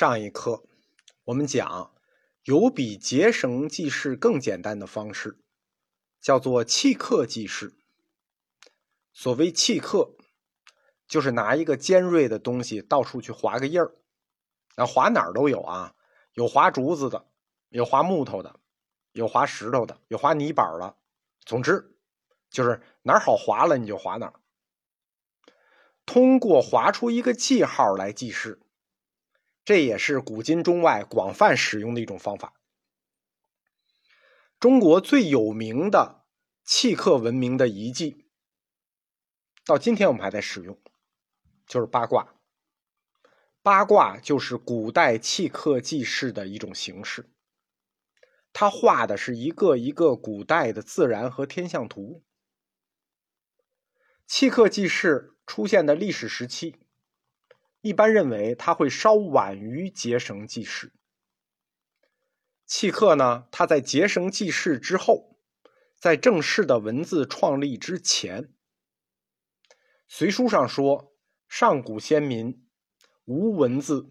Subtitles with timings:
[0.00, 0.64] 上一课
[1.24, 1.92] 我们讲，
[2.44, 5.38] 有比结绳记事更简单的方式，
[6.22, 7.74] 叫做契刻记事。
[9.12, 10.14] 所谓契刻，
[11.06, 13.92] 就是拿一个尖锐的东西到处去划个印儿，
[14.74, 15.94] 那划哪儿都有啊，
[16.32, 17.26] 有划竹子的，
[17.68, 18.58] 有划木头的，
[19.12, 20.96] 有划石头的，有划泥板的，
[21.44, 21.94] 总之
[22.48, 24.40] 就是哪儿好划了你就划哪儿。
[26.06, 28.62] 通过划出一个记号来记事。
[29.64, 32.54] 这也是古今中外广泛使用的一种方法。
[34.58, 36.24] 中国最有名的
[36.64, 38.26] 契刻文明的遗迹，
[39.64, 40.78] 到今天我们还在使用，
[41.66, 42.34] 就是八卦。
[43.62, 47.30] 八卦就是古代契刻记事的一种形式，
[48.52, 52.24] 它画的是一个一个古代的自然和天象图。
[54.26, 56.76] 契刻记事出现的历史时期。
[57.82, 60.92] 一般认为，它会稍晚于结绳记事。
[62.66, 65.38] 契刻呢，它在结绳记事之后，
[65.96, 68.44] 在正式的文字创立之前。
[70.06, 71.14] 《隋书》上说
[71.48, 72.66] ：“上古先民
[73.24, 74.10] 无文字，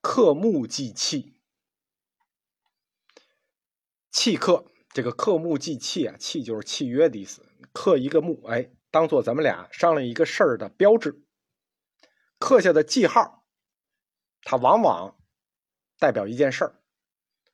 [0.00, 1.34] 刻木记契。”
[4.12, 11.23] 契刻这个刻木记契啊，契就是契约的意思，刻一个木，哎，当做咱们俩商量一个事儿的标志。
[12.44, 13.42] 刻下的记号，
[14.42, 15.16] 它往往
[15.98, 16.74] 代表一件事儿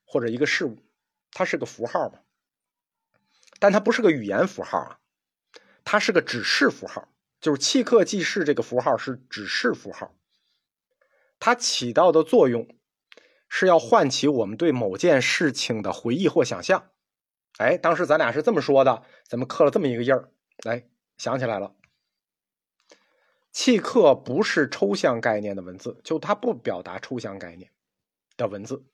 [0.03, 0.83] 或者一个事物，
[1.31, 2.19] 它是个符号嘛，
[3.57, 4.99] 但它不是个语言符号啊，
[5.85, 7.07] 它是个指示符号，
[7.39, 10.13] 就是契刻记事这个符号是指示符号，
[11.39, 12.67] 它起到的作用
[13.47, 16.91] 是要唤起我们对某件事情的回忆或想象。
[17.59, 20.33] 哎，当时咱俩是这么说的，咱们刻了这么一个印儿，
[20.65, 21.77] 来想起来了。
[23.51, 27.69] 契刻不是抽象概念的文字，就它不表达抽象概念
[28.37, 28.85] 的文字，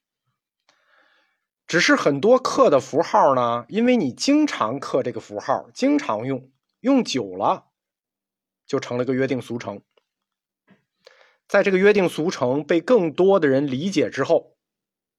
[1.67, 7.67] 只是很多刻的符号呢，因为你经常刻这个符号，经常用，用久了
[8.65, 9.83] 就成了个约定俗成。
[11.47, 14.57] 在这个约定俗成被更多的人理解之后，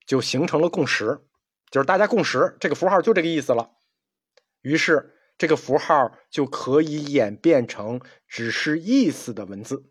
[0.05, 1.25] 就形成了共识，
[1.71, 3.71] 就是大家共识这个符号就这个意思了，
[4.63, 5.15] 于是。
[5.39, 9.89] 这个符号就可以演变成只是意思的文字，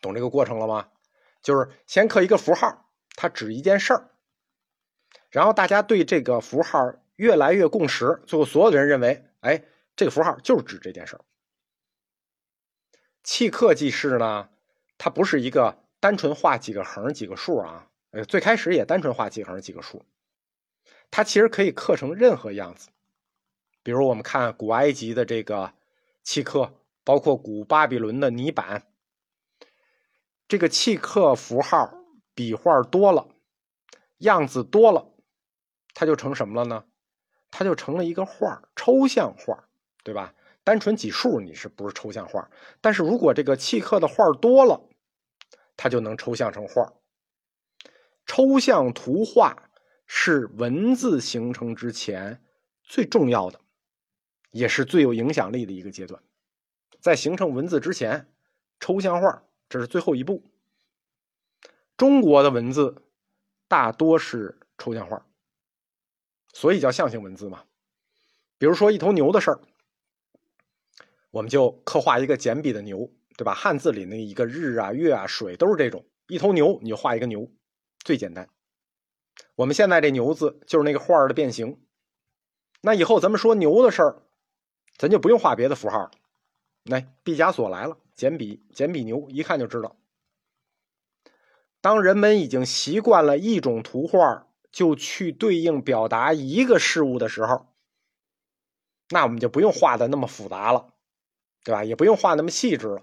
[0.00, 0.88] 懂这个过程了吗？
[1.42, 4.10] 就是先刻一个符号，它指一件事儿，
[5.30, 9.64] 然后大家对这个符号越来越共识，最后所有的人认为，哎，
[9.96, 11.24] 这个符号就是指这件事儿。
[13.24, 14.48] 契刻记事呢，
[14.98, 20.04] 它不是一个单纯画几个横几个竖啊，呃，最开始也单纯画几个横几个竖，
[21.10, 22.88] 它其实可以刻成任何样子。
[23.86, 25.72] 比如我们看古埃及的这个
[26.24, 26.74] 契刻，
[27.04, 28.88] 包括古巴比伦的泥板，
[30.48, 31.94] 这个契刻符号
[32.34, 33.28] 笔画多了，
[34.18, 35.06] 样子多了，
[35.94, 36.84] 它就成什么了呢？
[37.52, 39.68] 它就成了一个画抽象画
[40.02, 40.34] 对吧？
[40.64, 44.82] 单纯几数你是不是抽象画但是如果这个契刻的画多了，
[45.76, 46.92] 它就能抽象成画
[48.26, 49.70] 抽象图画
[50.08, 52.42] 是文字形成之前
[52.82, 53.60] 最重要的。
[54.56, 56.22] 也是最有影响力的一个阶段，
[56.98, 58.26] 在形成文字之前，
[58.80, 60.42] 抽象画这是最后一步。
[61.98, 63.02] 中国的文字
[63.68, 65.26] 大多是抽象画，
[66.54, 67.64] 所以叫象形文字嘛。
[68.56, 69.60] 比如说一头牛的事儿，
[71.30, 73.52] 我们就刻画一个简笔的牛，对吧？
[73.52, 77.50] 汉字里那一个日啊、月啊、水都是这种一头牛，你就画一个牛，
[77.98, 78.48] 最简单。
[79.54, 81.78] 我们现在这牛字就是那个画的变形。
[82.80, 84.22] 那以后咱们说牛的事儿。
[84.98, 86.10] 咱就不用画别的符号了，
[86.84, 89.96] 来，毕加索来了，简笔，简笔牛，一看就知道。
[91.80, 97.66] 当人们已经习惯了一种图画，就去对应表达一个事物的时候，
[99.10, 100.94] 那我们就不用画的那么复杂了，
[101.62, 101.84] 对吧？
[101.84, 103.02] 也不用画那么细致了。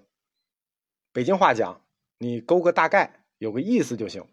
[1.12, 1.86] 北京话讲，
[2.18, 4.28] 你勾个大概，有个意思就行。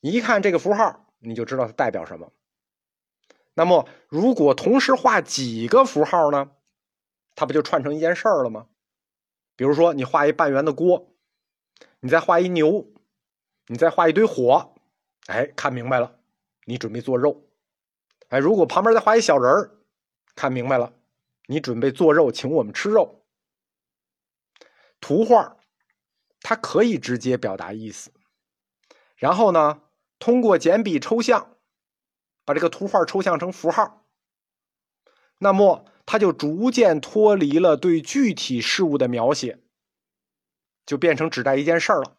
[0.00, 2.32] 一看这个符号，你就知道它代表什么。
[3.58, 6.50] 那么，如果同时画几个符号呢？
[7.34, 8.66] 它不就串成一件事儿了吗？
[9.56, 11.14] 比如说，你画一半圆的锅，
[12.00, 12.86] 你再画一牛，
[13.68, 14.74] 你再画一堆火，
[15.28, 16.18] 哎，看明白了，
[16.66, 17.48] 你准备做肉。
[18.28, 19.78] 哎，如果旁边再画一小人儿，
[20.34, 20.92] 看明白了，
[21.46, 23.24] 你准备做肉，请我们吃肉。
[25.00, 25.56] 图画
[26.42, 28.10] 它可以直接表达意思，
[29.16, 29.80] 然后呢，
[30.18, 31.55] 通过简笔抽象。
[32.46, 34.06] 把这个图画抽象成符号，
[35.36, 39.58] 那么它就逐渐脱离了对具体事物的描写，
[40.86, 42.16] 就变成指代一件事儿了。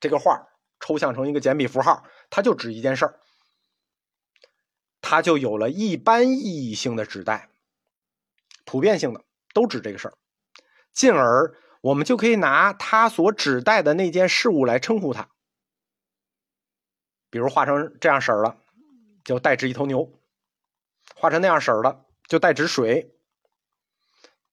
[0.00, 0.48] 这个画
[0.80, 3.20] 抽象成一个简笔符号，它就指一件事儿，
[5.00, 7.50] 它就有了一般意义性的指代，
[8.64, 10.14] 普遍性的都指这个事儿，
[10.92, 15.28] 进而我们就可以拿它所指代的那件事物来称呼它。
[17.30, 18.61] 比如画成这样式儿了，
[19.24, 20.18] 就代指一头牛；
[21.14, 23.14] 画成那样色儿的，就代指水。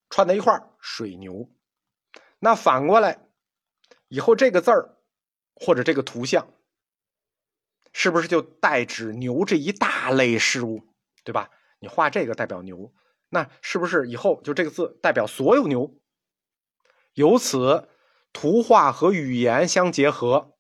[0.10, 1.50] 串在一块儿，水牛。
[2.40, 3.28] 那反过来，
[4.08, 4.98] 以后这个字儿
[5.56, 6.48] 或者这个图像，
[7.94, 10.88] 是不是就代指牛这一大类事物，
[11.24, 11.50] 对吧？
[11.80, 12.94] 你画这个代表牛，
[13.30, 15.96] 那是不是以后就这个字代表所有牛？
[17.14, 17.90] 由此，
[18.34, 20.58] 图画和语言相结合。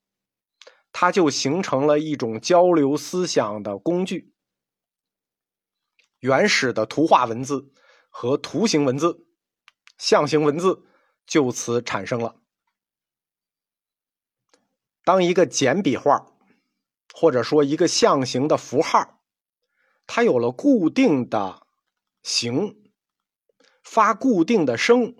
[0.91, 4.33] 它就形成了一种交流思想的工具。
[6.19, 7.71] 原始的图画文字
[8.09, 9.25] 和图形文字、
[9.97, 10.86] 象形文字
[11.25, 12.41] 就此产生了。
[15.06, 16.36] 当一个简笔画，
[17.13, 19.21] 或者说一个象形的符号，
[20.06, 21.65] 它有了固定的
[22.21, 22.91] 形，
[23.81, 25.15] 发固定的声，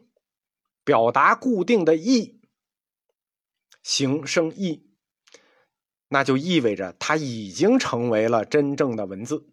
[0.84, 2.42] 表达固定的意，
[3.82, 4.89] 形声意。
[6.10, 9.48] 那就意味着它已经成为了真正的文字，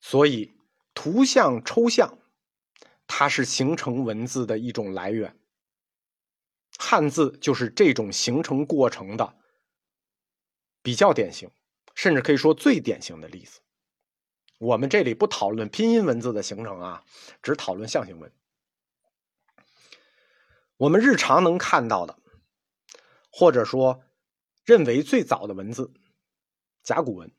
[0.00, 0.52] 所以
[0.92, 2.18] 图像抽象，
[3.06, 5.36] 它是形成文字的一种来源。
[6.78, 9.36] 汉字就是这种形成过程的
[10.82, 11.50] 比较典型，
[11.94, 13.60] 甚至可以说最典型的例子。
[14.58, 17.04] 我们这里不讨论拼音文字的形成啊，
[17.42, 18.32] 只讨论象形文。
[20.76, 22.19] 我们日常能看到的。
[23.30, 24.02] 或者说，
[24.64, 25.92] 认为最早的文字，
[26.82, 27.32] 甲骨文，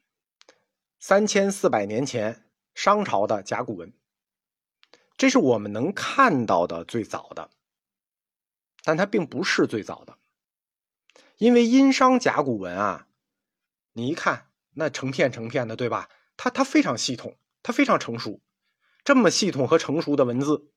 [0.99, 3.93] 三千四百年前商朝的甲骨文，
[5.17, 7.51] 这是我们能看到的最早的，
[8.83, 10.17] 但它并不是最早的，
[11.37, 13.07] 因为殷商甲骨文啊，
[13.93, 16.09] 你一看那成片成片的，对吧？
[16.37, 18.41] 它它非常系统，它非常成熟，
[19.03, 20.71] 这么系统和成熟的文字，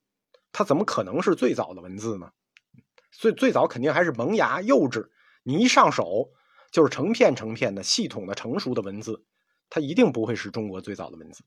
[0.52, 2.32] 它怎么可能是最早的文字呢？
[3.16, 5.08] 最最早肯定还是萌芽幼稚，
[5.44, 6.32] 你一上手
[6.70, 9.24] 就是成片成片的系统的成熟的文字，
[9.70, 11.44] 它一定不会是中国最早的文字。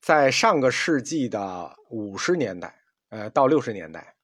[0.00, 4.16] 在上个世纪的五十年代，呃，到六十年代，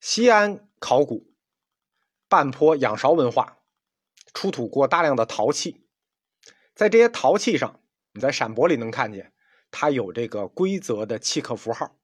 [0.00, 1.32] 西安考古
[2.28, 3.58] 半坡仰韶文化
[4.34, 5.86] 出土过大量的陶器，
[6.74, 7.80] 在这些陶器上，
[8.12, 9.32] 你在陕博里能看见，
[9.70, 11.96] 它有这个规则的契刻符号，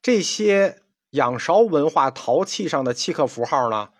[0.00, 0.80] 这些。
[1.14, 3.90] 仰韶文化陶器上的契刻符号呢，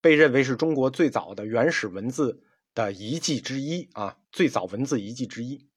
[0.00, 5.68] 被认为是中国最早的原始文字的遗迹之一啊，最早文字遗迹之一。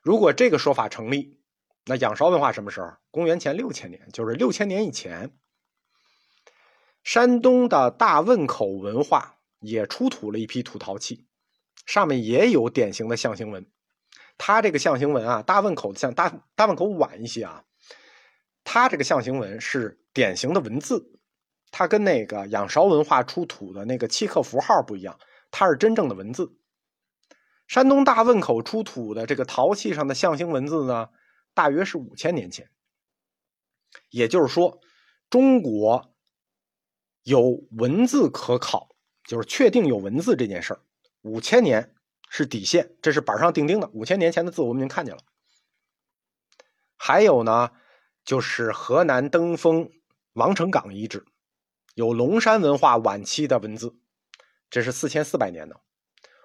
[0.00, 1.40] 如果这个说法成立，
[1.86, 2.92] 那仰韶文化什么时候？
[3.10, 5.36] 公元前六千年，就是六千年以前。
[7.02, 11.26] 山东的大汶口文化也出土了一批土陶器，
[11.86, 13.66] 上面也有典型的象形文。
[14.38, 17.64] 它这个象形文啊，大汶口像大大汶口晚一些啊。
[18.64, 21.18] 它这个象形文是典型的文字，
[21.70, 25.18] 它跟那个仰韶文化出土的那个契刻符号不一样，
[25.50, 26.56] 它是真正的文字。
[27.66, 31.08] 山东大汶口出土的这个陶器上的象形文字呢，
[31.54, 32.70] 大约是五千年前。
[34.10, 34.80] 也就是说，
[35.28, 36.14] 中国
[37.22, 38.90] 有文字可考，
[39.24, 40.80] 就是确定有文字这件事儿，
[41.22, 41.94] 五千年
[42.28, 43.88] 是底线，这是板上钉钉的。
[43.92, 45.22] 五千年前的字我们已经看见了。
[46.96, 47.72] 还有呢。
[48.24, 49.90] 就是河南登封
[50.34, 51.26] 王城岗遗址，
[51.94, 53.96] 有龙山文化晚期的文字，
[54.70, 55.76] 这是四千四百年的；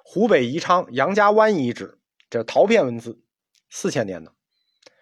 [0.04, 3.22] 湖北宜昌杨家湾遗址，这陶片文字，
[3.70, 4.32] 四千年的；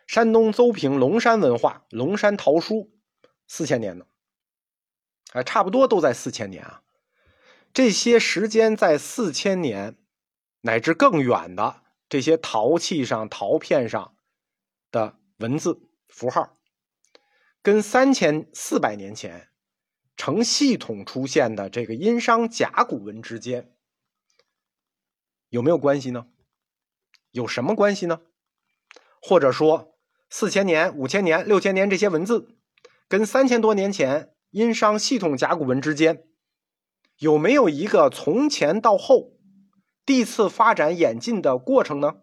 [0.05, 2.91] 山东邹平龙山文化龙山陶书，
[3.47, 4.05] 四千年的，
[5.31, 6.81] 哎，差不多都在四千年啊。
[7.73, 9.97] 这些时间在四千年
[10.61, 14.15] 乃至更远的这些陶器上、陶片上
[14.91, 16.57] 的文字符号。
[17.65, 19.49] 跟三千四百年前
[20.15, 23.75] 成系统出现的这个殷商甲骨文之间
[25.49, 26.27] 有没有关系呢？
[27.31, 28.21] 有什么关系呢？
[29.19, 29.97] 或者说
[30.29, 32.55] 四千年、五千年、六千年这些文字
[33.07, 36.27] 跟三千多年前殷商系统甲骨文之间
[37.17, 39.39] 有没有一个从前到后
[40.05, 42.17] 递次发展演进的过程呢？